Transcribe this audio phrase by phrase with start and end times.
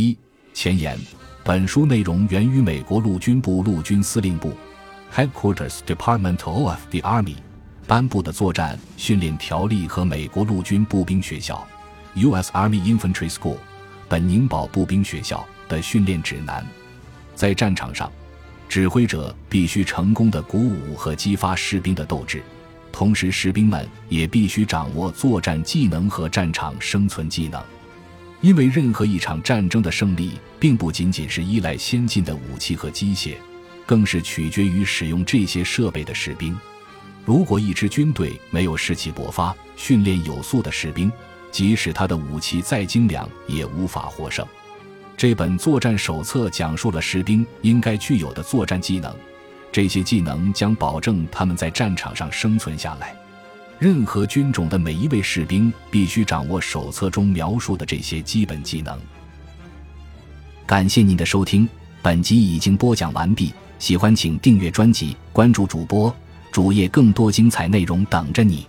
[0.00, 0.16] 一、
[0.54, 0.98] 前言：
[1.44, 4.54] 本书内容源于美国陆军部陆军司令部
[5.14, 7.36] （Headquarters Department of the Army）
[7.86, 11.66] 颁布的作战训练条例和美国陆军步兵学校
[12.14, 12.50] （U.S.
[12.52, 13.58] Army Infantry School）
[14.08, 16.66] 本宁堡步兵学校的训练指南。
[17.34, 18.10] 在战场上，
[18.66, 22.42] 指挥者必须成功的鼓舞和激发士兵的斗志，
[22.90, 27.62] 同时士兵们也必须掌握作战技能和战场生存技能。
[28.40, 33.34] 因为任何一场战争的胜利，并不仅仅是依赖先进的武器和机械，
[33.84, 36.56] 更是取决于使用这些设备的士兵。
[37.24, 41.12] 如果一支军队没有士气勃发、训练有素的士兵，
[41.52, 44.46] 即使他的武器再精良，也无法获胜。
[45.18, 49.14] 这本作战手册讲述了士兵应该具有的作战技能，
[49.70, 53.14] 这些技能将保证他们在战场上生存下来。
[53.80, 59.00] 任何军种的每一位士兵必须掌握手册中描述的这些基本技能。
[60.66, 61.66] 感谢您的收听，
[62.02, 63.54] 本集已经播讲完毕。
[63.78, 66.14] 喜欢请订阅专辑，关注主播
[66.52, 68.66] 主页，更多精彩内容等着你。